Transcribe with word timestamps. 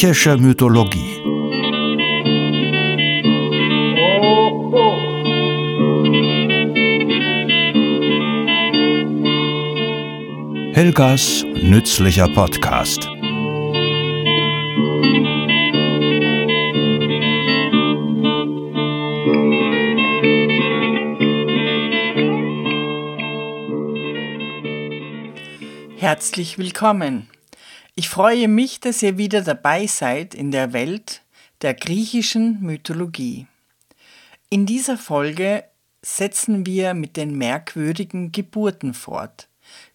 Griechische 0.00 0.38
Mythologie 0.38 1.20
Helgas 10.72 11.44
nützlicher 11.62 12.28
Podcast 12.28 13.10
Herzlich 25.98 26.56
willkommen. 26.56 27.28
Ich 28.00 28.08
freue 28.08 28.48
mich, 28.48 28.80
dass 28.80 29.02
ihr 29.02 29.18
wieder 29.18 29.42
dabei 29.42 29.86
seid 29.86 30.34
in 30.34 30.50
der 30.50 30.72
Welt 30.72 31.20
der 31.60 31.74
griechischen 31.74 32.58
Mythologie. 32.62 33.46
In 34.48 34.64
dieser 34.64 34.96
Folge 34.96 35.64
setzen 36.00 36.64
wir 36.64 36.94
mit 36.94 37.18
den 37.18 37.36
merkwürdigen 37.36 38.32
Geburten 38.32 38.94
fort. 38.94 39.48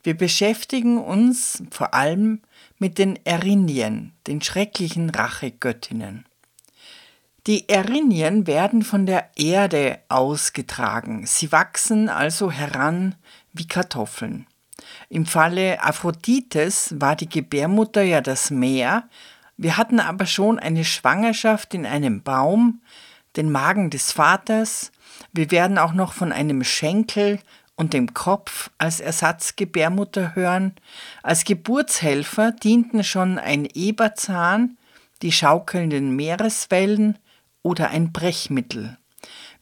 Wir 0.04 0.16
beschäftigen 0.16 1.00
uns 1.00 1.64
vor 1.72 1.96
allem 1.96 2.44
mit 2.78 3.00
den 3.00 3.18
Erinien, 3.26 4.14
den 4.28 4.40
schrecklichen 4.40 5.10
Rachegöttinnen. 5.10 6.28
Die 7.48 7.68
Erinien 7.68 8.46
werden 8.46 8.84
von 8.84 9.08
der 9.08 9.32
Erde 9.36 9.98
ausgetragen. 10.10 11.26
Sie 11.26 11.52
wachsen 11.52 12.10
also 12.10 12.52
heran 12.52 13.16
wie 13.52 13.68
Kartoffeln. 13.68 14.46
Im 15.10 15.26
Falle 15.26 15.82
Aphrodites 15.84 16.96
war 17.00 17.16
die 17.16 17.30
Gebärmutter 17.30 18.02
ja 18.02 18.22
das 18.22 18.52
Meer. 18.52 19.08
Wir 19.58 19.78
hatten 19.78 20.00
aber 20.00 20.26
schon 20.26 20.60
eine 20.60 20.84
Schwangerschaft 20.84 21.74
in 21.74 21.86
einem 21.86 22.24
Baum, 22.24 22.82
den 23.36 23.52
Magen 23.52 23.90
des 23.90 24.12
Vaters. 24.12 24.92
Wir 25.32 25.52
werden 25.52 25.78
auch 25.78 25.94
noch 25.94 26.14
von 26.14 26.32
einem 26.32 26.64
Schenkel 26.64 27.40
und 27.76 27.94
dem 27.94 28.14
Kopf 28.14 28.70
als 28.78 29.00
Ersatzgebärmutter 29.00 30.36
hören. 30.36 30.74
Als 31.24 31.44
Geburtshelfer 31.44 32.52
dienten 32.52 33.04
schon 33.04 33.38
ein 33.38 33.66
Eberzahn, 33.66 34.78
die 35.22 35.32
schaukelnden 35.32 36.16
Meereswellen 36.16 37.18
oder 37.62 37.90
ein 37.90 38.12
Brechmittel. 38.12 38.98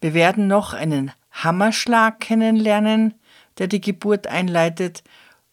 Wir 0.02 0.14
werden 0.14 0.48
noch 0.48 0.74
einen 0.74 1.12
Hammerschlag 1.32 2.20
kennenlernen, 2.20 3.16
der 3.58 3.68
die 3.68 3.82
Geburt 3.82 4.28
einleitet, 4.28 5.04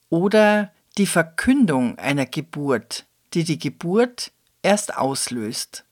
oder 0.08 0.72
die 0.98 1.06
Verkündung 1.06 1.98
einer 1.98 2.26
Geburt, 2.26 3.06
die 3.32 3.44
die 3.44 3.58
Geburt 3.58 4.32
erst 4.62 4.96
auslöst. 4.96 5.84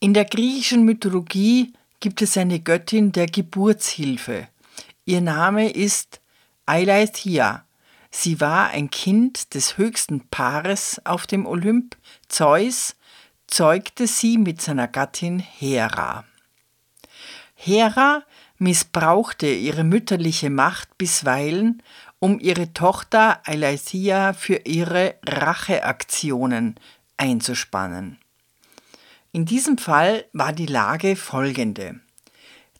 In 0.00 0.12
der 0.12 0.26
griechischen 0.26 0.84
Mythologie 0.84 1.72
gibt 2.00 2.20
es 2.20 2.36
eine 2.36 2.60
Göttin 2.60 3.12
der 3.12 3.26
Geburtshilfe. 3.26 4.48
Ihr 5.06 5.22
Name 5.22 5.70
ist 5.70 6.20
Eileithia. 6.66 7.64
Sie 8.10 8.40
war 8.40 8.68
ein 8.68 8.90
Kind 8.90 9.54
des 9.54 9.78
höchsten 9.78 10.28
Paares 10.28 11.00
auf 11.04 11.26
dem 11.26 11.46
Olymp. 11.46 11.96
Zeus 12.28 12.96
zeugte 13.46 14.06
sie 14.06 14.38
mit 14.38 14.60
seiner 14.60 14.88
Gattin 14.88 15.38
Hera. 15.38 16.24
Hera 17.54 18.22
missbrauchte 18.64 19.46
ihre 19.46 19.84
mütterliche 19.84 20.50
Macht 20.50 20.98
bisweilen, 20.98 21.82
um 22.18 22.40
ihre 22.40 22.72
Tochter 22.72 23.40
Eileithia 23.44 24.32
für 24.32 24.56
ihre 24.64 25.14
Racheaktionen 25.24 26.74
einzuspannen. 27.16 28.18
In 29.32 29.44
diesem 29.44 29.78
Fall 29.78 30.24
war 30.32 30.52
die 30.52 30.66
Lage 30.66 31.14
folgende. 31.14 32.00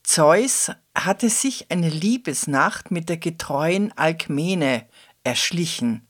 Zeus 0.03 0.71
hatte 0.95 1.29
sich 1.29 1.71
eine 1.71 1.89
Liebesnacht 1.89 2.91
mit 2.91 3.09
der 3.09 3.19
getreuen 3.19 3.93
Alkmene 3.97 4.87
erschlichen, 5.23 6.07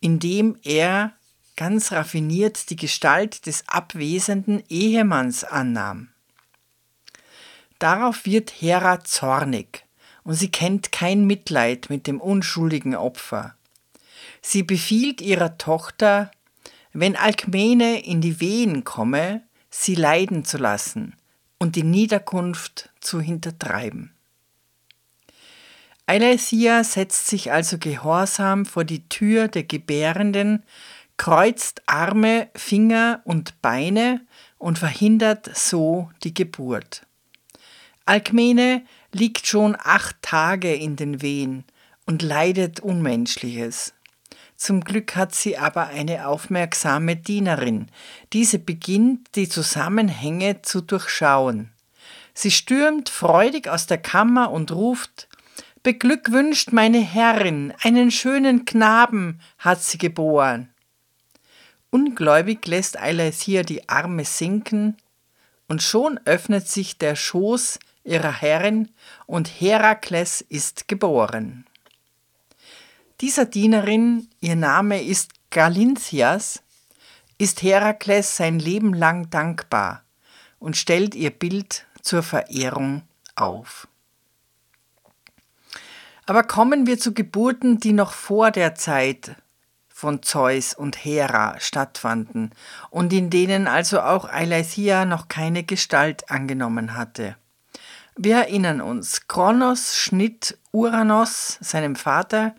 indem 0.00 0.56
er 0.62 1.12
ganz 1.56 1.92
raffiniert 1.92 2.70
die 2.70 2.76
Gestalt 2.76 3.46
des 3.46 3.68
abwesenden 3.68 4.62
Ehemanns 4.68 5.44
annahm. 5.44 6.08
Darauf 7.78 8.24
wird 8.24 8.50
Hera 8.50 9.04
zornig 9.04 9.84
und 10.24 10.34
sie 10.34 10.50
kennt 10.50 10.92
kein 10.92 11.26
Mitleid 11.26 11.90
mit 11.90 12.06
dem 12.06 12.20
unschuldigen 12.20 12.94
Opfer. 12.94 13.54
Sie 14.40 14.62
befiehlt 14.62 15.20
ihrer 15.20 15.58
Tochter, 15.58 16.30
wenn 16.92 17.16
Alkmene 17.16 18.04
in 18.04 18.20
die 18.20 18.40
Wehen 18.40 18.84
komme, 18.84 19.42
sie 19.70 19.94
leiden 19.94 20.44
zu 20.44 20.58
lassen 20.58 21.14
und 21.58 21.76
die 21.76 21.82
Niederkunft 21.82 22.90
zu 23.00 23.20
hintertreiben. 23.20 24.12
Eileithia 26.06 26.84
setzt 26.84 27.26
sich 27.26 27.50
also 27.52 27.78
gehorsam 27.78 28.64
vor 28.64 28.84
die 28.84 29.08
Tür 29.08 29.48
der 29.48 29.64
Gebärenden, 29.64 30.62
kreuzt 31.16 31.82
Arme, 31.86 32.48
Finger 32.54 33.22
und 33.24 33.60
Beine 33.60 34.24
und 34.58 34.78
verhindert 34.78 35.50
so 35.56 36.10
die 36.22 36.32
Geburt. 36.32 37.05
Alkmene 38.06 38.84
liegt 39.12 39.48
schon 39.48 39.76
acht 39.78 40.16
Tage 40.22 40.72
in 40.72 40.94
den 40.94 41.22
Wehen 41.22 41.64
und 42.06 42.22
leidet 42.22 42.78
Unmenschliches. 42.78 43.94
Zum 44.56 44.82
Glück 44.82 45.16
hat 45.16 45.34
sie 45.34 45.58
aber 45.58 45.88
eine 45.88 46.28
aufmerksame 46.28 47.16
Dienerin. 47.16 47.88
Diese 48.32 48.60
beginnt, 48.60 49.34
die 49.34 49.48
Zusammenhänge 49.48 50.62
zu 50.62 50.80
durchschauen. 50.80 51.72
Sie 52.32 52.50
stürmt 52.50 53.08
freudig 53.08 53.68
aus 53.68 53.86
der 53.86 53.98
Kammer 53.98 54.52
und 54.52 54.70
ruft 54.70 55.28
Beglückwünscht 55.82 56.72
meine 56.72 57.00
Herrin, 57.00 57.72
einen 57.82 58.10
schönen 58.10 58.64
Knaben 58.64 59.40
hat 59.58 59.82
sie 59.82 59.98
geboren. 59.98 60.72
Ungläubig 61.90 62.66
lässt 62.66 63.00
Eileithia 63.00 63.62
die 63.62 63.88
Arme 63.88 64.24
sinken, 64.24 64.96
und 65.68 65.82
schon 65.82 66.20
öffnet 66.24 66.68
sich 66.68 66.98
der 66.98 67.16
Schoß 67.16 67.78
ihrer 68.06 68.32
Herrin, 68.32 68.90
und 69.26 69.48
Herakles 69.48 70.40
ist 70.40 70.88
geboren. 70.88 71.66
Dieser 73.20 73.46
Dienerin, 73.46 74.28
ihr 74.40 74.56
Name 74.56 75.02
ist 75.02 75.32
Galinthias, 75.50 76.62
ist 77.38 77.62
Herakles 77.62 78.36
sein 78.36 78.58
Leben 78.58 78.94
lang 78.94 79.30
dankbar 79.30 80.02
und 80.58 80.76
stellt 80.76 81.14
ihr 81.14 81.30
Bild 81.30 81.86
zur 82.02 82.22
Verehrung 82.22 83.02
auf. 83.34 83.88
Aber 86.26 86.42
kommen 86.42 86.86
wir 86.86 86.98
zu 86.98 87.14
Geburten, 87.14 87.78
die 87.78 87.92
noch 87.92 88.12
vor 88.12 88.50
der 88.50 88.74
Zeit 88.74 89.36
von 89.88 90.22
Zeus 90.22 90.74
und 90.74 91.04
Hera 91.04 91.58
stattfanden 91.58 92.50
und 92.90 93.12
in 93.12 93.30
denen 93.30 93.66
also 93.66 94.00
auch 94.00 94.28
Eileithia 94.28 95.04
noch 95.04 95.28
keine 95.28 95.62
Gestalt 95.62 96.30
angenommen 96.30 96.94
hatte. 96.94 97.36
Wir 98.18 98.36
erinnern 98.36 98.80
uns, 98.80 99.28
Kronos 99.28 99.94
schnitt 99.94 100.56
Uranos, 100.72 101.58
seinem 101.60 101.96
Vater, 101.96 102.54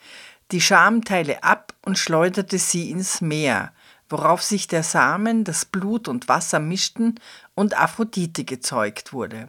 die 0.52 0.62
Schamteile 0.62 1.44
ab 1.44 1.74
und 1.84 1.98
schleuderte 1.98 2.60
sie 2.60 2.92
ins 2.92 3.22
Meer, 3.22 3.74
worauf 4.08 4.44
sich 4.44 4.68
der 4.68 4.84
Samen, 4.84 5.44
das 5.46 5.66
Blut 5.66 6.08
und 6.08 6.30
Wasser 6.30 6.60
mischten 6.60 7.16
und 7.56 7.76
Aphrodite 7.76 8.44
gezeugt 8.44 9.14
wurde. 9.14 9.48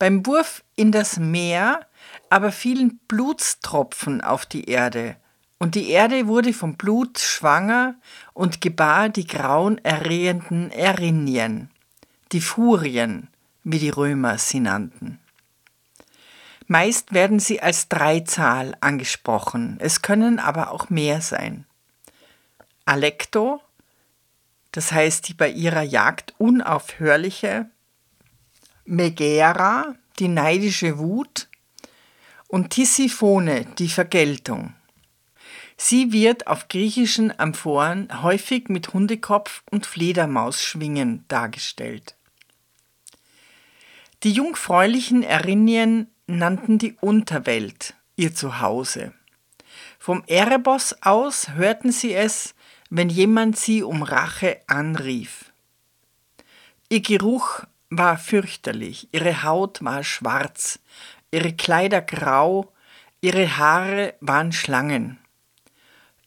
Beim 0.00 0.26
Wurf 0.26 0.64
in 0.74 0.90
das 0.90 1.16
Meer 1.16 1.86
aber 2.28 2.50
fielen 2.50 2.98
Blutstropfen 3.06 4.20
auf 4.20 4.46
die 4.46 4.64
Erde, 4.64 5.14
und 5.58 5.76
die 5.76 5.90
Erde 5.90 6.26
wurde 6.26 6.52
vom 6.52 6.74
Blut 6.74 7.20
schwanger 7.20 7.94
und 8.32 8.60
gebar 8.60 9.08
die 9.10 9.28
grauenerregenden 9.28 10.72
Erinien, 10.72 11.70
die 12.32 12.40
Furien, 12.40 13.28
wie 13.64 13.78
die 13.78 13.90
Römer 13.90 14.38
sie 14.38 14.60
nannten. 14.60 15.18
Meist 16.66 17.12
werden 17.12 17.40
sie 17.40 17.60
als 17.60 17.88
Dreizahl 17.88 18.76
angesprochen, 18.80 19.76
es 19.80 20.00
können 20.00 20.38
aber 20.38 20.70
auch 20.70 20.88
mehr 20.88 21.20
sein. 21.20 21.66
Alecto, 22.86 23.60
das 24.72 24.92
heißt 24.92 25.28
die 25.28 25.34
bei 25.34 25.50
ihrer 25.50 25.82
Jagd 25.82 26.34
unaufhörliche, 26.38 27.68
Megera, 28.84 29.94
die 30.18 30.28
neidische 30.28 30.98
Wut, 30.98 31.48
und 32.48 32.70
Tisiphone, 32.70 33.66
die 33.78 33.88
Vergeltung. 33.88 34.74
Sie 35.76 36.12
wird 36.12 36.46
auf 36.46 36.68
griechischen 36.68 37.36
Amphoren 37.38 38.22
häufig 38.22 38.68
mit 38.68 38.92
Hundekopf 38.92 39.62
und 39.70 39.86
Fledermausschwingen 39.86 41.24
dargestellt. 41.28 42.16
Die 44.24 44.32
jungfräulichen 44.32 45.22
Erinien 45.22 46.10
nannten 46.26 46.78
die 46.78 46.96
Unterwelt 47.02 47.94
ihr 48.16 48.34
Zuhause. 48.34 49.12
Vom 49.98 50.24
Erebos 50.26 50.96
aus 51.02 51.50
hörten 51.50 51.92
sie 51.92 52.14
es, 52.14 52.54
wenn 52.88 53.10
jemand 53.10 53.58
sie 53.58 53.82
um 53.82 54.02
Rache 54.02 54.62
anrief. 54.66 55.52
Ihr 56.88 57.02
Geruch 57.02 57.64
war 57.90 58.16
fürchterlich, 58.16 59.08
ihre 59.12 59.42
Haut 59.42 59.84
war 59.84 60.02
schwarz, 60.02 60.78
ihre 61.30 61.52
Kleider 61.52 62.00
grau, 62.00 62.72
ihre 63.20 63.58
Haare 63.58 64.14
waren 64.20 64.52
Schlangen. 64.52 65.18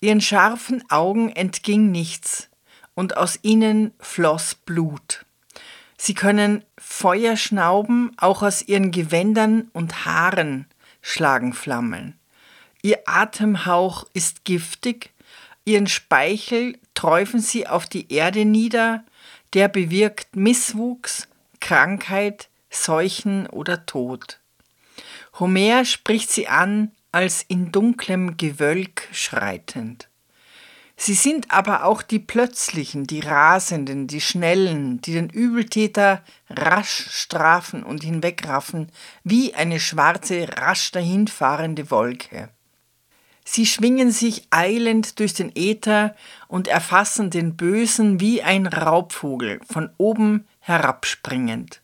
Ihren 0.02 0.22
scharfen 0.22 0.84
Augen 0.92 1.30
entging 1.30 1.90
nichts, 1.90 2.50
und 2.94 3.18
aus 3.18 3.40
ihnen 3.42 3.92
floss 4.00 4.54
Blut. 4.54 5.27
Sie 5.98 6.14
können 6.14 6.64
Feuer 6.78 7.36
schnauben, 7.36 8.12
auch 8.18 8.44
aus 8.44 8.62
ihren 8.62 8.92
Gewändern 8.92 9.70
und 9.74 10.06
Haaren 10.06 10.68
schlagen 11.02 11.54
Flammen. 11.54 12.18
Ihr 12.82 13.00
Atemhauch 13.06 14.06
ist 14.14 14.46
giftig, 14.46 15.12
ihren 15.66 15.88
Speichel 15.88 16.78
träufen 16.94 17.40
sie 17.40 17.68
auf 17.68 17.86
die 17.86 18.12
Erde 18.14 18.46
nieder, 18.46 19.04
der 19.54 19.68
bewirkt 19.68 20.36
Misswuchs, 20.36 21.28
Krankheit, 21.60 22.50
Seuchen 22.70 23.48
oder 23.48 23.86
Tod. 23.86 24.40
Homer 25.40 25.86
spricht 25.86 26.32
sie 26.32 26.48
an 26.48 26.92
als 27.12 27.44
in 27.48 27.72
dunklem 27.72 28.38
Gewölk 28.38 29.08
schreitend. 29.12 30.08
Sie 31.00 31.14
sind 31.14 31.52
aber 31.52 31.86
auch 31.86 32.02
die 32.02 32.18
plötzlichen, 32.18 33.06
die 33.06 33.20
rasenden, 33.20 34.08
die 34.08 34.20
schnellen, 34.20 35.00
die 35.00 35.14
den 35.14 35.30
Übeltäter 35.30 36.24
rasch 36.50 37.10
strafen 37.12 37.84
und 37.84 38.04
hinwegraffen, 38.04 38.92
wie 39.24 39.54
eine 39.54 39.80
schwarze, 39.80 40.48
rasch 40.58 40.92
dahinfahrende 40.92 41.92
Wolke. 41.92 42.50
Sie 43.46 43.68
schwingen 43.68 44.12
sich 44.12 44.48
eilend 44.50 45.20
durch 45.20 45.36
den 45.36 45.56
Äther 45.56 46.16
und 46.48 46.68
erfassen 46.68 47.30
den 47.30 47.56
Bösen 47.56 48.20
wie 48.20 48.42
ein 48.42 48.66
Raubvogel, 48.66 49.62
von 49.72 49.92
oben 49.98 50.48
herabspringend. 50.60 51.80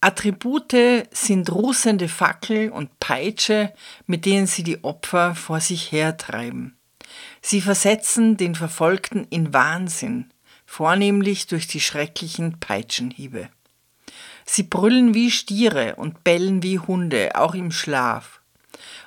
Attribute 0.00 1.06
sind 1.12 1.50
russende 1.52 2.08
Fackel 2.08 2.70
und 2.70 2.98
Peitsche, 2.98 3.72
mit 4.06 4.26
denen 4.26 4.48
sie 4.48 4.64
die 4.64 4.82
Opfer 4.82 5.36
vor 5.36 5.60
sich 5.60 5.92
hertreiben. 5.92 6.76
Sie 7.46 7.60
versetzen 7.60 8.38
den 8.38 8.54
Verfolgten 8.54 9.26
in 9.28 9.52
Wahnsinn, 9.52 10.30
vornehmlich 10.64 11.46
durch 11.46 11.66
die 11.66 11.80
schrecklichen 11.80 12.58
Peitschenhiebe. 12.58 13.50
Sie 14.46 14.62
brüllen 14.62 15.12
wie 15.12 15.30
Stiere 15.30 15.96
und 15.96 16.24
bellen 16.24 16.62
wie 16.62 16.78
Hunde, 16.78 17.32
auch 17.34 17.54
im 17.54 17.70
Schlaf. 17.70 18.40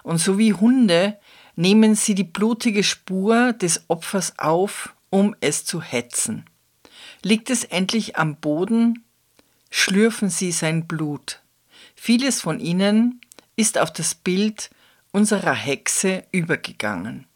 Und 0.04 0.19
so 0.19 0.38
wie 0.38 0.54
Hunde 0.54 1.18
nehmen 1.56 1.95
sie 1.95 2.13
die 2.13 2.24
blutige 2.24 2.84
Spur 2.84 3.54
des 3.54 3.86
Opfers 3.88 4.38
auf, 4.38 4.94
um 5.10 5.36
es 5.42 5.66
zu 5.66 5.81
hetzen. 5.81 6.45
Liegt 7.24 7.50
es 7.50 7.63
endlich 7.63 8.18
am 8.18 8.36
Boden, 8.36 9.04
schlürfen 9.72 10.30
sie 10.30 10.51
sein 10.51 10.86
Blut. 10.86 11.42
Vieles 11.95 12.42
von 12.42 12.60
ihnen 12.60 13.19
ist 13.56 13.80
auf 13.80 13.92
das 13.92 14.13
Bild 14.13 14.69
unserer 15.12 15.56
Hexe 15.56 16.24
übergegangen. 16.31 17.27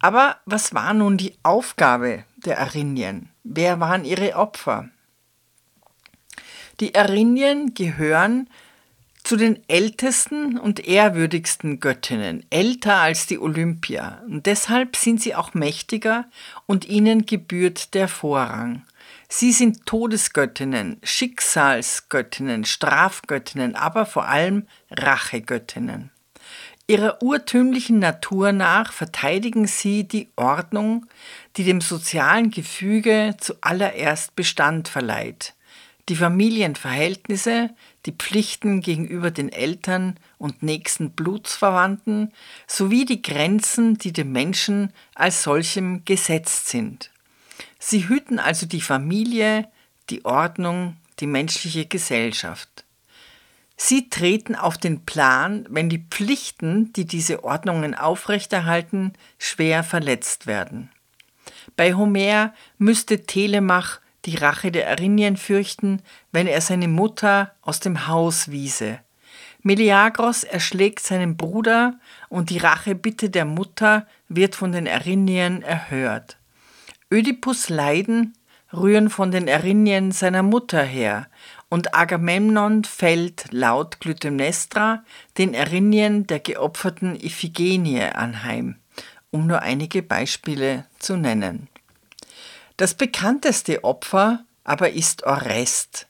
Aber 0.00 0.38
was 0.46 0.74
war 0.74 0.94
nun 0.94 1.16
die 1.16 1.36
Aufgabe 1.42 2.24
der 2.36 2.58
Arinien? 2.60 3.28
Wer 3.44 3.80
waren 3.80 4.04
ihre 4.04 4.34
Opfer? 4.34 4.88
Die 6.80 6.94
Arinien 6.94 7.74
gehören 7.74 8.48
zu 9.22 9.36
den 9.36 9.62
ältesten 9.68 10.58
und 10.58 10.80
ehrwürdigsten 10.80 11.78
Göttinnen, 11.78 12.46
älter 12.48 12.96
als 12.96 13.26
die 13.26 13.38
Olympia. 13.38 14.22
Und 14.26 14.46
deshalb 14.46 14.96
sind 14.96 15.20
sie 15.20 15.34
auch 15.34 15.52
mächtiger 15.52 16.24
und 16.64 16.88
ihnen 16.88 17.26
gebührt 17.26 17.92
der 17.92 18.08
Vorrang. 18.08 18.82
Sie 19.28 19.52
sind 19.52 19.84
Todesgöttinnen, 19.84 20.98
Schicksalsgöttinnen, 21.02 22.64
Strafgöttinnen, 22.64 23.76
aber 23.76 24.06
vor 24.06 24.26
allem 24.26 24.66
Rachegöttinnen. 24.90 26.10
Ihrer 26.90 27.22
urtümlichen 27.22 28.00
Natur 28.00 28.50
nach 28.50 28.92
verteidigen 28.92 29.68
sie 29.68 30.08
die 30.08 30.28
Ordnung, 30.34 31.06
die 31.56 31.62
dem 31.62 31.80
sozialen 31.80 32.50
Gefüge 32.50 33.36
zuallererst 33.38 34.34
Bestand 34.34 34.88
verleiht, 34.88 35.54
die 36.08 36.16
Familienverhältnisse, 36.16 37.70
die 38.06 38.12
Pflichten 38.12 38.80
gegenüber 38.80 39.30
den 39.30 39.52
Eltern 39.52 40.18
und 40.36 40.64
nächsten 40.64 41.12
Blutsverwandten 41.12 42.32
sowie 42.66 43.04
die 43.04 43.22
Grenzen, 43.22 43.96
die 43.96 44.12
dem 44.12 44.32
Menschen 44.32 44.92
als 45.14 45.44
solchem 45.44 46.04
gesetzt 46.04 46.70
sind. 46.70 47.12
Sie 47.78 48.08
hüten 48.08 48.40
also 48.40 48.66
die 48.66 48.80
Familie, 48.80 49.68
die 50.08 50.24
Ordnung, 50.24 50.96
die 51.20 51.28
menschliche 51.28 51.86
Gesellschaft. 51.86 52.84
Sie 53.90 54.08
treten 54.08 54.54
auf 54.54 54.78
den 54.78 55.04
Plan, 55.04 55.66
wenn 55.68 55.88
die 55.88 55.98
Pflichten, 55.98 56.92
die 56.92 57.06
diese 57.06 57.42
Ordnungen 57.42 57.96
aufrechterhalten, 57.96 59.14
schwer 59.36 59.82
verletzt 59.82 60.46
werden. 60.46 60.90
Bei 61.74 61.94
Homer 61.94 62.54
müsste 62.78 63.26
Telemach 63.26 63.98
die 64.26 64.36
Rache 64.36 64.70
der 64.70 64.86
Erinien 64.86 65.36
fürchten, 65.36 66.02
wenn 66.30 66.46
er 66.46 66.60
seine 66.60 66.86
Mutter 66.86 67.50
aus 67.62 67.80
dem 67.80 68.06
Haus 68.06 68.52
wiese. 68.52 69.00
Meleagros 69.64 70.44
erschlägt 70.44 71.00
seinen 71.00 71.36
Bruder 71.36 71.98
und 72.28 72.50
die 72.50 72.58
Rachebitte 72.58 73.28
der 73.28 73.44
Mutter 73.44 74.06
wird 74.28 74.54
von 74.54 74.70
den 74.70 74.86
Erinien 74.86 75.62
erhört. 75.62 76.38
Ödipus 77.10 77.68
Leiden 77.68 78.34
rühren 78.72 79.10
von 79.10 79.32
den 79.32 79.48
Erinien 79.48 80.12
seiner 80.12 80.44
Mutter 80.44 80.84
her 80.84 81.26
und 81.70 81.94
Agamemnon 81.94 82.84
fällt 82.84 83.46
laut 83.52 84.00
Clytemnestra 84.00 85.02
den 85.38 85.54
Erinien 85.54 86.26
der 86.26 86.40
geopferten 86.40 87.18
Iphigenie 87.18 88.02
anheim, 88.02 88.76
um 89.30 89.46
nur 89.46 89.62
einige 89.62 90.02
Beispiele 90.02 90.84
zu 90.98 91.16
nennen. 91.16 91.68
Das 92.76 92.94
bekannteste 92.94 93.84
Opfer 93.84 94.44
aber 94.64 94.90
ist 94.90 95.24
Orest. 95.24 96.06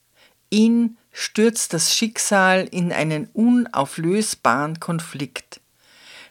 Ihn 0.49 0.97
stürzt 1.13 1.73
das 1.73 1.95
Schicksal 1.95 2.67
in 2.71 2.91
einen 2.91 3.27
unauflösbaren 3.27 4.79
Konflikt. 4.79 5.61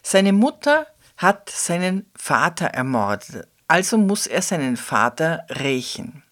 Seine 0.03 0.33
Mutter 0.33 0.87
hat 1.17 1.49
seinen 1.49 2.05
Vater 2.15 2.67
ermordet, 2.67 3.47
also 3.67 3.97
muss 3.97 4.27
er 4.27 4.41
seinen 4.41 4.75
Vater 4.75 5.45
rächen. 5.49 6.23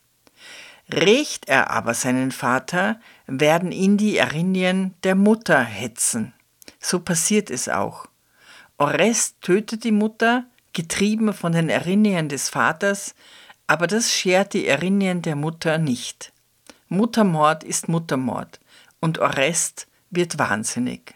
Rächt 0.91 1.47
er 1.47 1.69
aber 1.69 1.93
seinen 1.93 2.31
Vater, 2.31 2.99
werden 3.27 3.71
ihn 3.71 3.97
die 3.97 4.17
Erinien 4.17 4.95
der 5.03 5.15
Mutter 5.15 5.61
hetzen. 5.61 6.33
So 6.79 6.99
passiert 6.99 7.51
es 7.51 7.69
auch. 7.69 8.07
Orest 8.77 9.41
tötet 9.41 9.83
die 9.83 9.91
Mutter, 9.91 10.45
getrieben 10.73 11.33
von 11.33 11.51
den 11.51 11.69
Erinien 11.69 12.27
des 12.27 12.49
Vaters, 12.49 13.13
aber 13.67 13.85
das 13.85 14.11
schert 14.11 14.53
die 14.53 14.67
Erinien 14.67 15.21
der 15.21 15.35
Mutter 15.35 15.77
nicht. 15.77 16.33
Muttermord 16.87 17.63
ist 17.63 17.87
Muttermord 17.87 18.59
und 18.99 19.19
Orest 19.19 19.87
wird 20.09 20.39
wahnsinnig. 20.39 21.13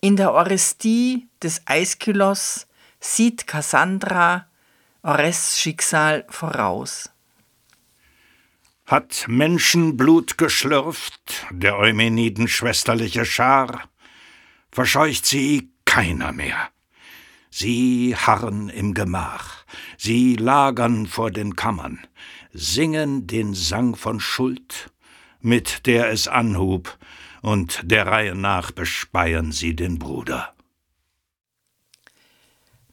In 0.00 0.16
der 0.16 0.32
Orestie 0.32 1.26
des 1.42 1.62
Aeschylos 1.66 2.68
sieht 3.00 3.48
Cassandra 3.48 4.46
Orests 5.02 5.58
Schicksal 5.58 6.24
voraus 6.28 7.10
hat 8.88 9.26
Menschenblut 9.28 10.38
geschlürft, 10.38 11.46
der 11.50 11.76
Eumeniden 11.76 12.48
schwesterliche 12.48 13.26
Schar, 13.26 13.90
verscheucht 14.72 15.26
sie 15.26 15.70
keiner 15.84 16.32
mehr. 16.32 16.70
Sie 17.50 18.16
harren 18.16 18.70
im 18.70 18.94
Gemach, 18.94 19.66
sie 19.98 20.36
lagern 20.36 21.06
vor 21.06 21.30
den 21.30 21.54
Kammern, 21.54 21.98
singen 22.54 23.26
den 23.26 23.52
Sang 23.52 23.94
von 23.94 24.20
Schuld, 24.20 24.90
mit 25.42 25.86
der 25.86 26.08
es 26.10 26.26
anhub, 26.26 26.98
und 27.42 27.82
der 27.84 28.06
Reihe 28.06 28.34
nach 28.34 28.70
bespeien 28.70 29.52
sie 29.52 29.76
den 29.76 29.98
Bruder. 29.98 30.54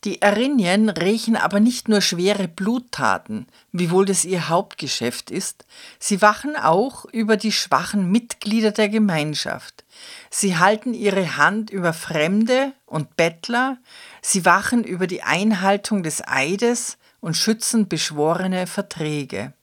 Die 0.05 0.21
Erinien 0.21 0.89
rächen 0.89 1.35
aber 1.35 1.59
nicht 1.59 1.89
nur 1.89 1.99
schwere 1.99 2.47
Bluttaten, 2.47 3.47
wiewohl 3.71 4.05
das 4.05 4.23
ihr 4.23 4.49
Hauptgeschäft 4.49 5.31
ist, 5.31 5.65
sie 5.97 6.21
wachen 6.21 6.55
auch 6.55 7.05
über 7.05 7.37
die 7.37 7.51
schwachen 7.51 8.11
Mitglieder 8.11 8.69
der 8.69 8.87
Gemeinschaft. 8.87 9.83
Sie 10.29 10.59
halten 10.59 10.93
ihre 10.93 11.37
Hand 11.37 11.71
über 11.71 11.91
Fremde 11.91 12.71
und 12.85 13.15
Bettler, 13.15 13.79
sie 14.21 14.45
wachen 14.45 14.83
über 14.83 15.07
die 15.07 15.23
Einhaltung 15.23 16.03
des 16.03 16.21
Eides 16.27 16.99
und 17.19 17.35
schützen 17.35 17.87
beschworene 17.87 18.67
Verträge. 18.67 19.53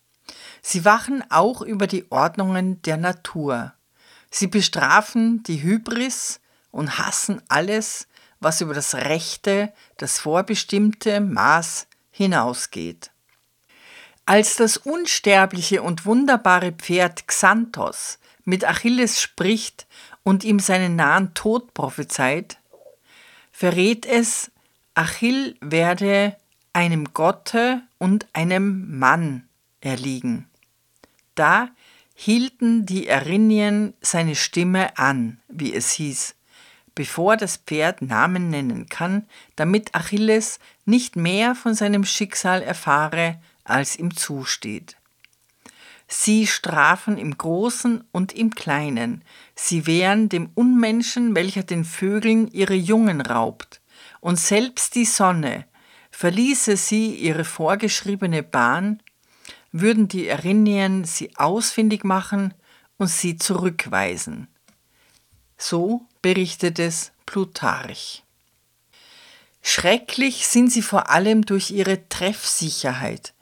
Sie 0.61 0.85
wachen 0.85 1.23
auch 1.31 1.63
über 1.63 1.87
die 1.87 2.11
Ordnungen 2.11 2.83
der 2.83 2.97
Natur. 2.97 3.75
Sie 4.29 4.49
bestrafen 4.49 5.45
die 5.45 5.63
Hybris 5.63 6.41
und 6.73 6.99
hassen 6.99 7.41
alles, 7.49 8.09
was 8.43 8.61
über 8.61 8.75
das 8.75 8.95
rechte, 8.95 9.73
das 9.97 10.19
vorbestimmte 10.19 11.21
Maß 11.21 11.87
hinausgeht. 12.11 13.11
Als 14.27 14.57
das 14.57 14.77
unsterbliche 14.77 15.83
und 15.83 16.07
wunderbare 16.07 16.73
Pferd 16.73 17.27
Xanthos 17.27 18.19
mit 18.45 18.65
Achilles 18.65 19.21
spricht 19.21 19.87
und 20.23 20.45
ihm 20.45 20.59
seinen 20.59 20.97
nahen 20.97 21.35
Tod 21.35 21.75
prophezeit, 21.75 22.59
verrät 23.51 24.07
es, 24.07 24.51
Achill 24.95 25.57
werde 25.61 26.37
einem 26.73 27.13
Gotte 27.13 27.83
und 27.99 28.27
einem 28.33 28.99
Mann 28.99 29.49
erliegen. 29.81 30.49
Da 31.35 31.69
hielten 32.15 32.87
die 32.87 33.09
Erinnyen 33.09 33.95
seine 34.01 34.37
Stimme 34.37 34.97
an, 34.99 35.41
wie 35.49 35.75
es 35.75 35.93
hieß, 35.93 36.35
bevor 36.95 37.37
das 37.37 37.57
Pferd 37.57 38.03
Namen 38.03 38.51
nennen 38.51 38.89
kann, 38.89 39.27
damit 39.57 39.95
Achilles 39.95 40.59
nicht 40.85 41.17
mehr 41.17 41.55
von 41.55 41.75
seinem 41.75 42.05
Schicksal 42.05 42.63
erfahre, 42.63 43.41
als 43.65 43.97
ihm 43.97 44.17
zusteht. 44.17 44.97
Sie 46.09 46.47
strafen 46.47 47.17
im 47.17 47.39
Großen 47.39 48.05
und 48.13 48.35
im 48.35 48.51
Kleinen, 48.55 49.25
sie 49.55 49.87
wehren 49.87 50.29
dem 50.29 50.51
Unmenschen, 50.55 51.35
welcher 51.35 51.63
den 51.63 51.85
Vögeln 51.85 52.49
ihre 52.49 52.75
Jungen 52.75 53.23
raubt, 53.23 53.81
und 54.21 54.39
selbst 54.39 54.95
die 54.95 55.07
Sonne, 55.07 55.65
verließe 56.11 56.77
sie 56.77 57.15
ihre 57.15 57.45
vorgeschriebene 57.45 58.43
Bahn, 58.43 59.03
würden 59.73 60.07
die 60.07 60.27
Erinnyen 60.27 61.05
sie 61.05 61.35
ausfindig 61.37 62.05
machen 62.05 62.53
und 62.99 63.09
sie 63.09 63.39
zurückweisen. 63.39 64.49
So 65.57 66.07
berichtet 66.23 66.79
es 66.79 67.13
Plutarch. 67.27 68.23
Schrecklich 69.63 70.47
sind 70.47 70.73
sie 70.73 70.83
vor 70.83 71.11
allem 71.11 71.45
durch 71.45 71.71
ihre 71.71 72.09
Treffsicherheit. 72.09 73.35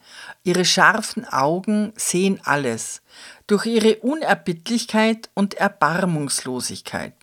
Ihre 0.43 0.65
scharfen 0.65 1.25
Augen 1.25 1.93
sehen 1.95 2.39
alles, 2.43 3.01
durch 3.47 3.65
ihre 3.65 3.97
Unerbittlichkeit 3.97 5.29
und 5.33 5.55
Erbarmungslosigkeit. 5.55 7.13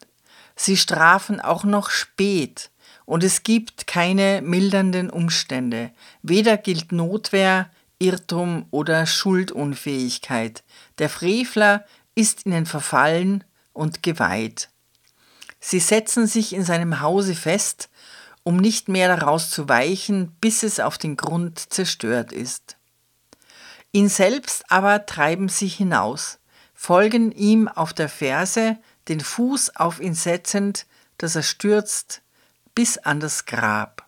Sie 0.56 0.76
strafen 0.76 1.40
auch 1.40 1.64
noch 1.64 1.90
spät, 1.90 2.70
und 3.04 3.24
es 3.24 3.42
gibt 3.42 3.86
keine 3.86 4.42
mildernden 4.42 5.08
Umstände. 5.08 5.92
Weder 6.22 6.58
gilt 6.58 6.92
Notwehr, 6.92 7.70
Irrtum 7.98 8.66
oder 8.70 9.06
Schuldunfähigkeit. 9.06 10.62
Der 10.98 11.08
Frevler 11.08 11.86
ist 12.14 12.44
ihnen 12.44 12.66
verfallen 12.66 13.44
und 13.72 14.02
geweiht. 14.02 14.68
Sie 15.60 15.80
setzen 15.80 16.26
sich 16.26 16.52
in 16.52 16.64
seinem 16.64 17.00
Hause 17.00 17.34
fest, 17.34 17.88
um 18.44 18.56
nicht 18.56 18.88
mehr 18.88 19.14
daraus 19.14 19.50
zu 19.50 19.68
weichen, 19.68 20.32
bis 20.40 20.62
es 20.62 20.80
auf 20.80 20.98
den 20.98 21.16
Grund 21.16 21.58
zerstört 21.72 22.32
ist. 22.32 22.76
Ihn 23.92 24.08
selbst 24.08 24.70
aber 24.70 25.06
treiben 25.06 25.48
sie 25.48 25.66
hinaus, 25.66 26.38
folgen 26.74 27.32
ihm 27.32 27.68
auf 27.68 27.92
der 27.92 28.08
Ferse, 28.08 28.78
den 29.08 29.20
Fuß 29.20 29.76
auf 29.76 30.00
ihn 30.00 30.14
setzend, 30.14 30.86
dass 31.16 31.34
er 31.34 31.42
stürzt, 31.42 32.22
bis 32.74 32.98
an 32.98 33.18
das 33.18 33.46
Grab. 33.46 34.06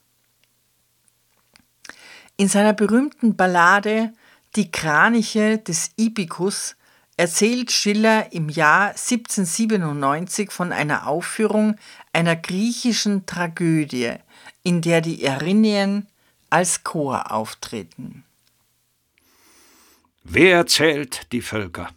In 2.36 2.48
seiner 2.48 2.72
berühmten 2.72 3.36
Ballade 3.36 4.12
Die 4.56 4.70
Kraniche 4.70 5.58
des 5.58 5.90
Ibikus 5.96 6.76
erzählt 7.20 7.70
Schiller 7.70 8.32
im 8.32 8.48
Jahr 8.48 8.92
1797 8.92 10.50
von 10.50 10.72
einer 10.72 11.06
Aufführung 11.06 11.76
einer 12.14 12.34
griechischen 12.34 13.26
Tragödie, 13.26 14.14
in 14.62 14.80
der 14.80 15.02
die 15.02 15.22
Erinnyen 15.22 16.06
als 16.48 16.82
Chor 16.82 17.30
auftreten. 17.30 18.24
Wer 20.24 20.66
zählt 20.66 21.30
die 21.32 21.42
Völker? 21.42 21.90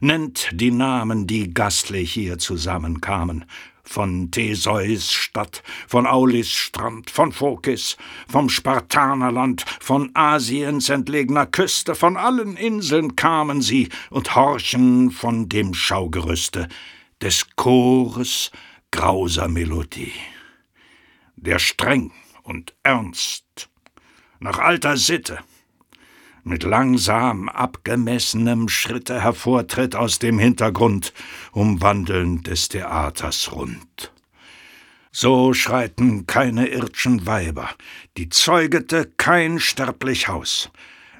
Nennt 0.00 0.48
die 0.50 0.72
Namen, 0.72 1.28
die 1.28 1.54
gastlich 1.54 2.12
hier 2.12 2.38
zusammenkamen, 2.38 3.44
von 3.84 4.30
Theseus 4.30 5.12
Stadt, 5.12 5.62
von 5.86 6.06
Aulis 6.06 6.50
Strand, 6.50 7.10
von 7.10 7.32
Phokis, 7.32 7.96
vom 8.28 8.48
Spartanerland, 8.48 9.64
von 9.80 10.10
Asiens 10.14 10.88
entlegener 10.88 11.46
Küste, 11.46 11.94
von 11.94 12.16
allen 12.16 12.56
Inseln 12.56 13.14
kamen 13.16 13.62
sie 13.62 13.88
und 14.10 14.34
horchen 14.34 15.10
von 15.10 15.48
dem 15.48 15.74
Schaugerüste 15.74 16.68
des 17.20 17.46
Chores 17.56 18.50
grauser 18.90 19.48
Melodie. 19.48 20.12
Der 21.36 21.58
streng 21.58 22.12
und 22.42 22.74
ernst, 22.82 23.68
nach 24.40 24.58
alter 24.58 24.96
Sitte, 24.96 25.38
mit 26.44 26.62
langsam 26.62 27.48
abgemessenem 27.48 28.68
Schritte 28.68 29.20
hervortritt 29.20 29.96
aus 29.96 30.18
dem 30.18 30.38
Hintergrund, 30.38 31.12
umwandelnd 31.52 32.46
des 32.46 32.68
Theaters 32.68 33.50
rund. 33.52 34.12
So 35.10 35.54
schreiten 35.54 36.26
keine 36.26 36.68
irdschen 36.68 37.26
Weiber, 37.26 37.70
die 38.16 38.28
zeugete 38.28 39.10
kein 39.16 39.58
sterblich 39.58 40.28
Haus. 40.28 40.70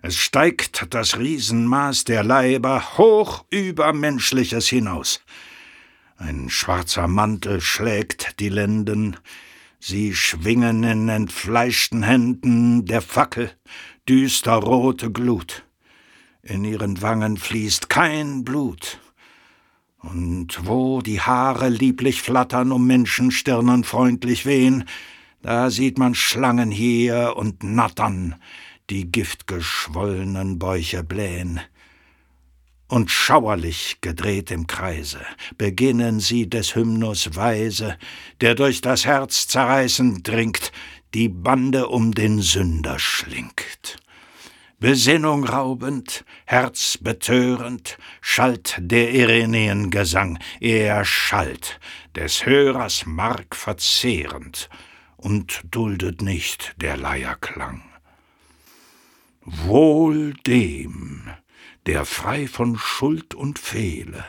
Es 0.02 0.16
steigt 0.16 0.92
das 0.92 1.16
Riesenmaß 1.16 2.04
der 2.04 2.24
Leiber 2.24 2.98
hoch 2.98 3.44
über 3.50 3.92
Menschliches 3.92 4.68
hinaus. 4.68 5.22
Ein 6.18 6.50
schwarzer 6.50 7.08
Mantel 7.08 7.60
schlägt 7.60 8.38
die 8.40 8.50
Lenden, 8.50 9.16
sie 9.80 10.14
schwingen 10.14 10.84
in 10.84 11.08
entfleischten 11.08 12.02
Händen 12.02 12.84
der 12.84 13.00
Fackel, 13.00 13.52
düsterrote 14.08 15.10
Glut. 15.10 15.64
In 16.42 16.64
ihren 16.64 17.00
Wangen 17.00 17.36
fließt 17.36 17.88
kein 17.88 18.44
Blut. 18.44 19.00
Und 19.98 20.66
wo 20.66 21.00
die 21.00 21.20
Haare 21.20 21.70
lieblich 21.70 22.20
flattern, 22.20 22.72
um 22.72 22.86
Menschenstirnen 22.86 23.84
freundlich 23.84 24.44
wehen, 24.44 24.84
da 25.40 25.70
sieht 25.70 25.98
man 25.98 26.14
Schlangen 26.14 26.70
hier 26.70 27.34
und 27.36 27.62
nattern, 27.62 28.34
die 28.90 29.10
giftgeschwollenen 29.10 30.58
Bäuche 30.58 31.02
blähen. 31.02 31.60
Und 32.86 33.10
schauerlich 33.10 33.98
gedreht 34.02 34.50
im 34.50 34.66
Kreise 34.66 35.20
beginnen 35.56 36.20
sie 36.20 36.50
des 36.50 36.74
Hymnus 36.74 37.34
Weise, 37.34 37.96
der 38.42 38.54
durch 38.54 38.82
das 38.82 39.06
Herz 39.06 39.48
zerreißend 39.48 40.28
dringt, 40.28 40.70
die 41.14 41.28
Bande 41.28 41.86
um 41.88 42.12
den 42.12 42.42
Sünder 42.42 42.98
schlingt. 42.98 43.98
Besinnung 44.80 45.44
raubend, 45.44 46.24
herzbetörend, 46.44 47.96
schallt 48.20 48.76
der 48.80 49.12
Ireneengesang, 49.12 50.40
er 50.60 51.04
schallt, 51.04 51.78
des 52.16 52.44
Hörers 52.44 53.06
Mark 53.06 53.54
verzehrend, 53.54 54.68
und 55.16 55.62
duldet 55.70 56.20
nicht 56.20 56.74
der 56.78 56.96
Leierklang. 56.96 57.82
Wohl 59.42 60.34
dem, 60.46 61.30
der 61.86 62.04
frei 62.04 62.48
von 62.48 62.76
Schuld 62.76 63.34
und 63.34 63.60
Fehle, 63.60 64.24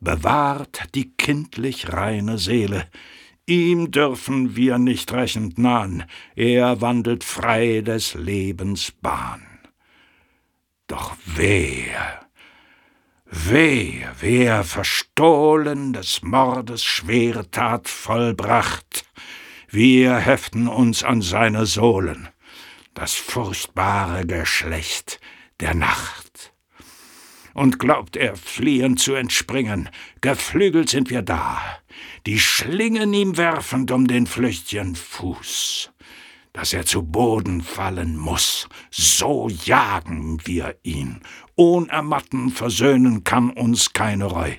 bewahrt 0.00 0.94
die 0.94 1.12
kindlich 1.12 1.92
reine 1.92 2.38
Seele, 2.38 2.88
Ihm 3.48 3.92
dürfen 3.92 4.56
wir 4.56 4.78
nicht 4.78 5.12
rächend 5.12 5.56
nahen, 5.56 6.02
er 6.34 6.80
wandelt 6.80 7.22
frei 7.22 7.80
des 7.80 8.14
Lebens 8.14 8.90
Bahn. 8.90 9.46
Doch 10.88 11.16
wer, 11.24 12.26
wer, 13.24 14.12
wer 14.18 14.64
verstohlen 14.64 15.92
des 15.92 16.22
Mordes 16.22 16.82
schwere 16.82 17.48
Tat 17.48 17.88
vollbracht, 17.88 19.04
wir 19.68 20.16
heften 20.16 20.66
uns 20.66 21.04
an 21.04 21.22
seine 21.22 21.66
Sohlen, 21.66 22.28
das 22.94 23.14
furchtbare 23.14 24.26
Geschlecht 24.26 25.20
der 25.60 25.74
Nacht. 25.74 26.25
Und 27.56 27.78
glaubt 27.78 28.18
er 28.18 28.36
fliehen 28.36 28.98
zu 28.98 29.14
entspringen, 29.14 29.88
geflügelt 30.20 30.90
sind 30.90 31.08
wir 31.08 31.22
da, 31.22 31.58
die 32.26 32.38
Schlingen 32.38 33.14
ihm 33.14 33.38
werfend 33.38 33.90
um 33.92 34.06
den 34.06 34.26
flüchtigen 34.26 34.94
Fuß, 34.94 35.90
dass 36.52 36.74
er 36.74 36.84
zu 36.84 37.02
Boden 37.02 37.62
fallen 37.62 38.18
muss, 38.18 38.68
so 38.90 39.48
jagen 39.48 40.38
wir 40.44 40.76
ihn, 40.82 41.22
ohn 41.54 41.88
Ermatten 41.88 42.50
versöhnen 42.50 43.24
kann 43.24 43.48
uns 43.48 43.94
keine 43.94 44.26
Reu, 44.26 44.52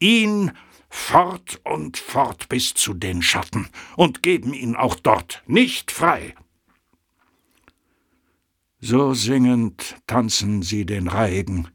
ihn 0.00 0.50
fort 0.88 1.60
und 1.62 1.98
fort 1.98 2.48
bis 2.48 2.74
zu 2.74 2.94
den 2.94 3.22
Schatten 3.22 3.68
und 3.94 4.24
geben 4.24 4.54
ihn 4.54 4.74
auch 4.74 4.96
dort 4.96 5.44
nicht 5.46 5.92
frei. 5.92 6.34
So 8.80 9.14
singend 9.14 9.94
tanzen 10.08 10.62
sie 10.62 10.84
den 10.84 11.06
Reigen, 11.06 11.68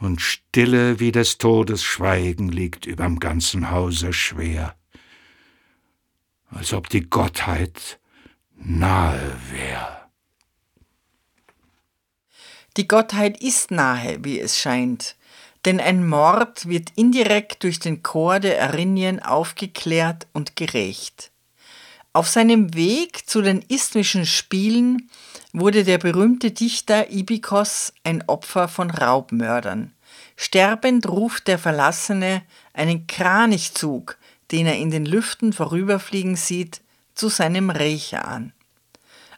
und 0.00 0.20
Stille 0.20 1.00
wie 1.00 1.12
des 1.12 1.38
Todes 1.38 1.82
Schweigen 1.82 2.48
liegt 2.48 2.86
überm 2.86 3.18
ganzen 3.18 3.70
Hause 3.70 4.12
schwer. 4.12 4.76
als 6.50 6.72
ob 6.72 6.88
die 6.88 7.10
Gottheit 7.10 7.98
nahe 8.54 9.36
wäre. 9.50 10.08
Die 12.76 12.86
Gottheit 12.86 13.40
ist 13.42 13.70
nahe, 13.70 14.24
wie 14.24 14.38
es 14.38 14.58
scheint, 14.58 15.16
denn 15.64 15.80
ein 15.80 16.06
Mord 16.06 16.68
wird 16.68 16.90
indirekt 16.94 17.64
durch 17.64 17.80
den 17.80 18.02
Chor 18.02 18.38
der 18.38 18.58
Erinien 18.58 19.20
aufgeklärt 19.20 20.26
und 20.32 20.56
gerecht. 20.56 21.32
Auf 22.16 22.30
seinem 22.30 22.72
Weg 22.72 23.28
zu 23.28 23.42
den 23.42 23.60
isthmischen 23.60 24.24
Spielen 24.24 25.10
wurde 25.52 25.84
der 25.84 25.98
berühmte 25.98 26.50
Dichter 26.50 27.10
Ibikos 27.10 27.92
ein 28.04 28.26
Opfer 28.26 28.68
von 28.68 28.90
Raubmördern. 28.90 29.92
Sterbend 30.34 31.06
ruft 31.10 31.46
der 31.46 31.58
Verlassene 31.58 32.40
einen 32.72 33.06
Kranichzug, 33.06 34.16
den 34.50 34.64
er 34.66 34.78
in 34.78 34.90
den 34.90 35.04
Lüften 35.04 35.52
vorüberfliegen 35.52 36.36
sieht, 36.36 36.80
zu 37.14 37.28
seinem 37.28 37.68
Rächer 37.68 38.26
an. 38.26 38.54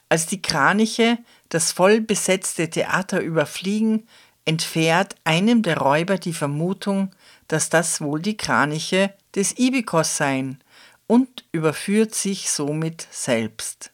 Als 0.08 0.26
die 0.26 0.40
Kraniche 0.40 1.18
das 1.48 1.72
voll 1.72 2.00
besetzte 2.00 2.70
Theater 2.70 3.20
überfliegen, 3.20 4.06
entfährt 4.44 5.16
einem 5.24 5.62
der 5.62 5.78
Räuber 5.78 6.16
die 6.16 6.32
Vermutung, 6.32 7.10
dass 7.48 7.70
das 7.70 8.00
wohl 8.00 8.22
die 8.22 8.36
Kraniche 8.36 9.12
des 9.34 9.58
Ibikos 9.58 10.16
seien 10.16 10.60
und 11.08 11.44
überführt 11.50 12.14
sich 12.14 12.50
somit 12.50 13.08
selbst. 13.10 13.90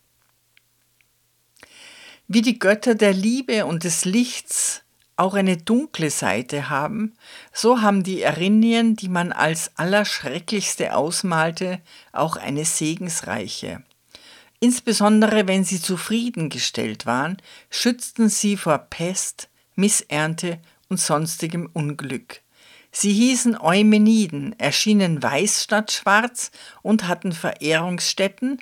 Wie 2.28 2.42
die 2.42 2.58
Götter 2.58 2.94
der 2.94 3.14
Liebe 3.14 3.64
und 3.64 3.84
des 3.84 4.04
Lichts 4.04 4.82
auch 5.16 5.34
eine 5.34 5.56
dunkle 5.56 6.10
Seite 6.10 6.68
haben, 6.68 7.14
so 7.52 7.80
haben 7.80 8.02
die 8.02 8.22
Erinien, 8.22 8.96
die 8.96 9.08
man 9.08 9.32
als 9.32 9.70
allerschrecklichste 9.76 10.94
ausmalte, 10.94 11.80
auch 12.12 12.36
eine 12.36 12.64
segensreiche. 12.64 13.82
Insbesondere 14.58 15.46
wenn 15.46 15.64
sie 15.64 15.80
zufriedengestellt 15.80 17.06
waren, 17.06 17.36
schützten 17.70 18.28
sie 18.28 18.56
vor 18.56 18.78
Pest, 18.78 19.48
Missernte 19.76 20.58
und 20.88 20.98
sonstigem 20.98 21.68
Unglück. 21.72 22.43
Sie 22.96 23.12
hießen 23.12 23.60
Eumeniden, 23.60 24.56
erschienen 24.60 25.20
weiß 25.20 25.64
statt 25.64 25.90
schwarz 25.90 26.52
und 26.80 27.08
hatten 27.08 27.32
Verehrungsstätten, 27.32 28.58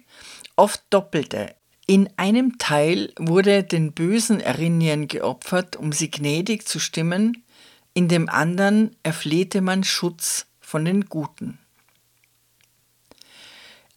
oft 0.57 0.83
doppelte. 0.89 1.55
In 1.87 2.09
einem 2.17 2.57
Teil 2.57 3.13
wurde 3.19 3.63
den 3.63 3.93
bösen 3.93 4.41
Erinien 4.41 5.07
geopfert, 5.07 5.77
um 5.77 5.93
sie 5.93 6.11
gnädig 6.11 6.67
zu 6.67 6.79
stimmen, 6.79 7.45
in 7.93 8.09
dem 8.09 8.31
anderen 8.31 8.97
erflehte 9.03 9.61
man 9.61 9.85
Schutz 9.85 10.47
von 10.61 10.87
den 10.87 11.05
Guten. 11.05 11.59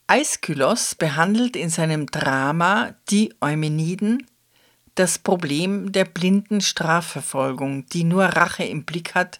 Aeschylos 0.08 0.96
behandelt 0.96 1.56
in 1.56 1.70
seinem 1.70 2.08
Drama 2.08 2.94
Die 3.10 3.34
Eumeniden 3.40 4.28
das 4.96 5.18
Problem 5.18 5.94
der 5.94 6.06
blinden 6.06 6.60
Strafverfolgung, 6.60 7.86
die 7.88 8.04
nur 8.04 8.26
Rache 8.26 8.66
im 8.66 8.84
Blick 8.84 9.16
hat, 9.16 9.40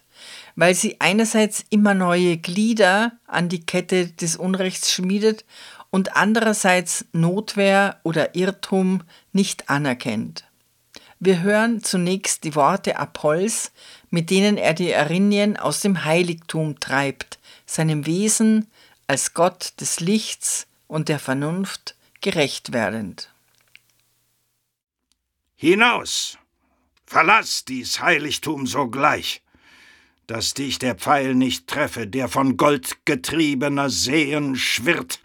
weil 0.56 0.74
sie 0.74 1.00
einerseits 1.00 1.64
immer 1.70 1.94
neue 1.94 2.38
Glieder 2.38 3.12
an 3.26 3.48
die 3.48 3.64
Kette 3.64 4.08
des 4.08 4.36
Unrechts 4.36 4.90
schmiedet 4.90 5.44
und 5.90 6.16
andererseits 6.16 7.04
Notwehr 7.12 8.00
oder 8.02 8.34
Irrtum 8.34 9.02
nicht 9.32 9.70
anerkennt. 9.70 10.44
Wir 11.20 11.42
hören 11.42 11.82
zunächst 11.82 12.44
die 12.44 12.54
Worte 12.54 12.98
Apolls, 12.98 13.72
mit 14.10 14.30
denen 14.30 14.58
er 14.58 14.74
die 14.74 14.90
Erinien 14.90 15.56
aus 15.56 15.80
dem 15.80 16.04
Heiligtum 16.04 16.80
treibt, 16.80 17.38
seinem 17.64 18.06
Wesen, 18.06 18.66
als 19.06 19.34
Gott 19.34 19.74
des 19.80 20.00
Lichts 20.00 20.66
und 20.88 21.08
der 21.08 21.18
Vernunft 21.18 21.96
gerecht 22.20 22.72
werdend. 22.72 23.30
Hinaus! 25.54 26.38
Verlass 27.06 27.64
dies 27.64 28.00
Heiligtum 28.00 28.66
sogleich, 28.66 29.40
dass 30.26 30.54
dich 30.54 30.78
der 30.78 30.94
Pfeil 30.94 31.34
nicht 31.34 31.66
treffe, 31.66 32.06
der 32.06 32.28
von 32.28 32.56
Gold 32.56 33.04
getriebener 33.04 33.90
Seen 33.90 34.56
schwirrt, 34.56 35.20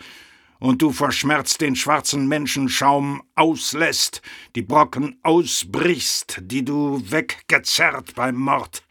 und 0.61 0.83
du 0.83 0.91
vor 0.91 1.11
Schmerz 1.11 1.57
den 1.57 1.75
schwarzen 1.75 2.27
Menschenschaum 2.27 3.23
auslässt, 3.33 4.21
die 4.55 4.61
Brocken 4.61 5.17
ausbrichst, 5.23 6.37
die 6.43 6.63
du 6.63 7.01
weggezerrt 7.09 8.13
beim 8.13 8.35
Mord. 8.35 8.83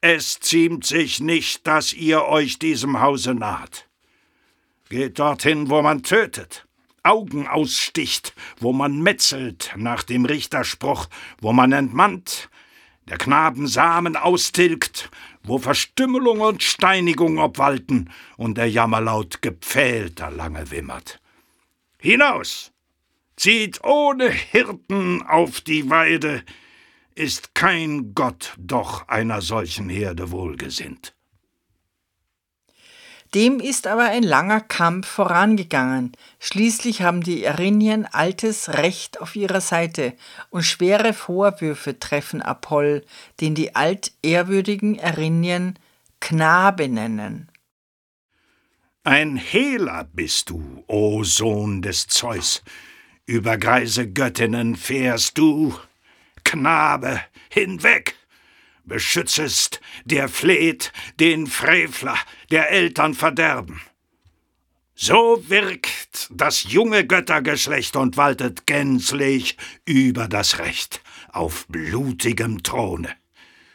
Es 0.00 0.40
ziemt 0.40 0.84
sich 0.84 1.20
nicht, 1.20 1.64
dass 1.64 1.92
ihr 1.92 2.24
euch 2.24 2.58
diesem 2.58 3.00
Hause 3.00 3.34
naht. 3.34 3.88
Geht 4.88 5.20
dorthin, 5.20 5.70
wo 5.70 5.80
man 5.80 6.02
tötet, 6.02 6.66
Augen 7.04 7.46
aussticht, 7.46 8.34
wo 8.58 8.72
man 8.72 9.00
metzelt, 9.00 9.72
nach 9.76 10.02
dem 10.02 10.24
Richterspruch, 10.24 11.06
wo 11.40 11.52
man 11.52 11.70
entmannt, 11.70 12.50
der 13.08 13.18
Knaben 13.18 13.68
Samen 13.68 14.16
austilgt, 14.16 15.08
wo 15.46 15.58
Verstümmelung 15.58 16.40
und 16.40 16.62
Steinigung 16.62 17.38
obwalten 17.38 18.10
und 18.36 18.58
der 18.58 18.70
Jammerlaut 18.70 19.42
gepfählter 19.42 20.30
lange 20.30 20.70
wimmert. 20.70 21.20
Hinaus! 21.98 22.72
Zieht 23.36 23.84
ohne 23.84 24.30
Hirten 24.30 25.22
auf 25.22 25.60
die 25.60 25.90
Weide, 25.90 26.42
ist 27.14 27.54
kein 27.54 28.14
Gott 28.14 28.54
doch 28.58 29.08
einer 29.08 29.42
solchen 29.42 29.88
Herde 29.88 30.30
wohlgesinnt. 30.30 31.15
Dem 33.36 33.60
ist 33.60 33.86
aber 33.86 34.04
ein 34.04 34.22
langer 34.22 34.62
Kampf 34.62 35.06
vorangegangen. 35.06 36.12
Schließlich 36.40 37.02
haben 37.02 37.22
die 37.22 37.44
Erinien 37.44 38.06
altes 38.06 38.70
Recht 38.70 39.20
auf 39.20 39.36
ihrer 39.36 39.60
Seite 39.60 40.14
und 40.48 40.62
schwere 40.62 41.12
Vorwürfe 41.12 42.00
treffen 42.00 42.40
Apoll, 42.40 43.04
den 43.42 43.54
die 43.54 43.76
altehrwürdigen 43.76 44.98
Erinien 44.98 45.78
Knabe 46.18 46.88
nennen. 46.88 47.50
Ein 49.04 49.36
Hehler 49.36 50.08
bist 50.14 50.48
du, 50.48 50.82
o 50.86 51.22
Sohn 51.22 51.82
des 51.82 52.06
Zeus. 52.06 52.62
Über 53.26 53.58
greise 53.58 54.10
Göttinnen 54.10 54.76
fährst 54.76 55.36
du, 55.36 55.78
Knabe, 56.42 57.20
hinweg! 57.50 58.16
beschützest, 58.86 59.80
der 60.04 60.28
fleht, 60.28 60.92
den 61.20 61.46
Frevler, 61.46 62.16
der 62.50 62.70
Eltern 62.70 63.14
verderben. 63.14 63.80
So 64.94 65.42
wirkt 65.48 66.28
das 66.30 66.64
junge 66.64 67.06
Göttergeschlecht 67.06 67.96
und 67.96 68.16
waltet 68.16 68.66
gänzlich 68.66 69.56
über 69.84 70.26
das 70.26 70.58
Recht 70.58 71.02
auf 71.30 71.66
blutigem 71.68 72.62
Throne. 72.62 73.14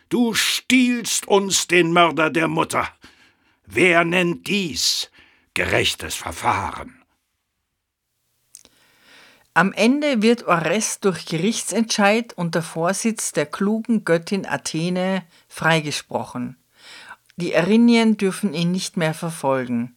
Du 0.10 0.34
stiehlst 0.34 1.28
uns 1.28 1.68
den 1.68 1.94
Mörder 1.94 2.32
der 2.32 2.48
Mutter. 2.48 2.90
Wer 3.66 4.04
nennt 4.04 4.48
dies 4.48 5.12
gerechtes 5.54 6.16
Verfahren? 6.16 7.02
Am 9.54 9.74
Ende 9.74 10.22
wird 10.22 10.44
Orest 10.44 11.06
durch 11.06 11.26
Gerichtsentscheid 11.26 12.34
unter 12.34 12.62
Vorsitz 12.62 13.32
der 13.32 13.46
klugen 13.46 14.06
Göttin 14.06 14.46
Athene 14.46 15.24
freigesprochen. 15.50 16.56
Die 17.38 17.54
Erinien 17.54 18.18
dürfen 18.18 18.54
ihn 18.54 18.72
nicht 18.72 18.98
mehr 18.98 19.14
verfolgen. 19.14 19.96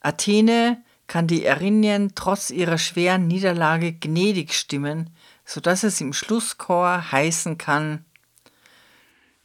Athene 0.00 0.82
kann 1.06 1.26
die 1.26 1.44
Erinien 1.44 2.12
trotz 2.14 2.50
ihrer 2.50 2.78
schweren 2.78 3.26
Niederlage 3.26 3.92
gnädig 3.92 4.54
stimmen, 4.54 5.10
so 5.44 5.60
dass 5.60 5.82
es 5.82 6.00
im 6.00 6.12
Schlusschor 6.12 7.10
heißen 7.10 7.58
kann 7.58 8.04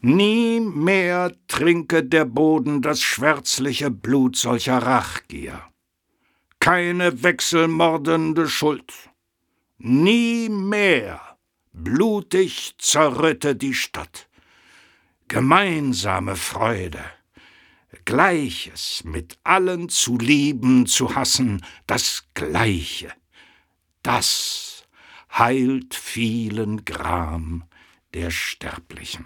Nie 0.07 0.59
mehr 0.59 1.31
trinke 1.47 2.03
der 2.03 2.25
Boden 2.25 2.83
das 2.83 3.01
schwärzliche 3.01 3.89
Blut 3.89 4.35
solcher 4.37 4.77
Rachgier. 4.77 5.63
Keine 6.59 7.23
wechselmordende 7.23 8.47
Schuld 8.47 8.93
Nie 9.79 10.47
mehr 10.49 11.19
blutig 11.73 12.75
zerrütte 12.77 13.55
die 13.55 13.73
Stadt. 13.73 14.27
Gemeinsame 15.27 16.35
Freude, 16.35 17.03
Gleiches 18.05 19.03
mit 19.03 19.37
allen 19.43 19.89
zu 19.89 20.17
lieben, 20.17 20.85
zu 20.85 21.15
hassen, 21.15 21.65
das 21.87 22.25
Gleiche, 22.35 23.11
das 24.03 24.87
heilt 25.31 25.95
vielen 25.95 26.85
Gram 26.85 27.63
der 28.13 28.29
Sterblichen. 28.29 29.25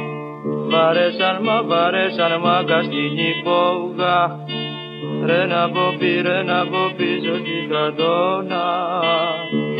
Βαρέσαν, 0.71 1.37
μα 1.41 1.63
βαρέσαν, 1.63 2.31
μα 2.43 2.63
καστινή 2.67 3.31
πόγα 3.43 4.17
Ρε 5.25 5.45
να 5.45 5.69
πω 5.69 5.95
πει, 5.99 6.21
ρε 6.21 6.43
να 6.43 6.65
πω 6.65 6.93
πίσω 6.97 7.33
στην 7.41 7.69
Πάρε 7.69 7.91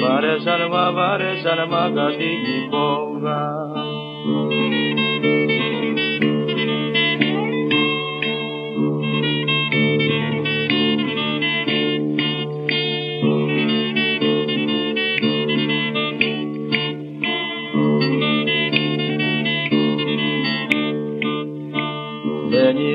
Βαρέσαν, 0.02 0.62
μα 0.72 0.92
βαρέσαν, 0.92 1.68
μα 1.70 1.92
καστινή 1.96 2.58
πόγα 2.70 3.81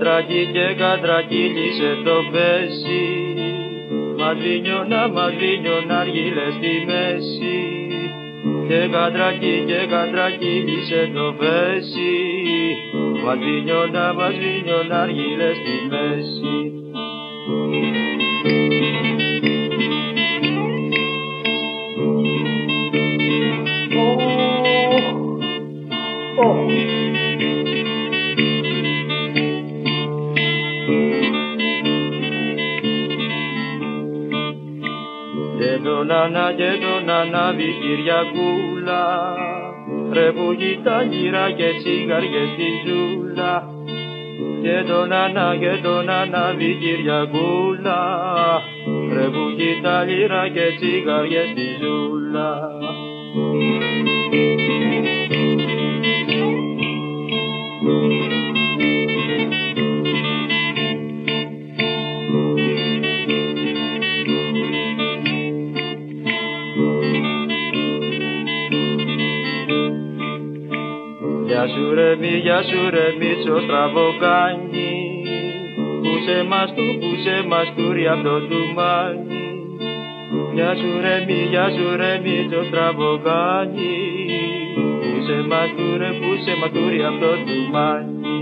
κατρακί 0.00 0.50
και 0.52 0.74
κατρακύλισε 0.78 1.90
το 2.04 2.16
πέσι 2.32 3.04
Μαδρίνιωνα, 4.18 5.08
μαδρίνιωνα 5.08 5.98
αργύλε 5.98 6.46
στη 6.56 6.72
μέση. 6.86 7.58
Και 8.68 8.88
κατρακί 8.92 9.64
και 9.66 9.86
κατρακύλισε 9.90 11.10
το 11.14 11.34
πέσι 11.38 12.12
Μαδρίνιωνα, 13.24 14.12
μαδρίνιωνα 14.14 15.00
αργύλε 15.02 15.50
στη 15.60 15.76
μέση 15.90 16.56
τον 37.60 37.68
ανάβει 37.68 37.78
Κυριακούλα 37.80 39.36
Ρε 40.12 40.32
που 40.32 40.56
τα 40.84 41.02
γύρα 41.02 41.50
και 41.50 41.72
τσιγαριές 41.78 42.48
στη 42.54 42.68
ζούλα. 42.86 43.64
Και 44.62 44.84
τον 44.88 45.12
ανά 45.12 45.56
και 45.56 45.80
τον 45.82 46.08
ανάβει 46.08 46.78
Κυριακούλα 46.80 48.00
Ρε 49.12 49.24
που 49.24 49.44
τα 49.82 50.04
λίρα 50.04 50.48
και 50.48 50.74
τσιγαριές 50.76 51.48
στη 51.50 51.66
ζούλα 51.80 52.69
Γεια 71.60 71.68
σου 71.68 71.94
ρε 71.94 72.16
μη, 72.16 72.26
γεια 72.26 72.62
σου 72.62 72.90
ρε 72.90 73.06
μίτσο 73.18 73.60
στραβοκάνι 73.60 75.22
Πούσε 76.02 76.44
μας 76.48 76.74
του, 76.74 76.98
πούσε 77.00 77.44
μας 77.48 77.72
του 77.76 77.92
ρε 77.92 78.08
αυτό 78.08 78.40
του 78.48 78.60
μάνι. 78.74 79.44
Γεια 80.54 80.74
σου 80.74 81.00
ρε 81.00 81.24
μη, 81.26 81.38
γεια 81.50 81.66
σου 81.70 81.96
ρε 81.96 82.20
μίτσο 82.24 82.64
στραβοκάνι 82.68 83.96
Πούσε 85.00 85.44
μας 85.48 85.70
του 85.76 85.98
ρε, 85.98 86.10
πούσε 86.20 86.52
μας 86.60 86.70
του 86.70 86.88
ρε 86.90 87.06
αυτό 87.06 87.30
του 87.46 87.58
μάνι. 87.72 88.40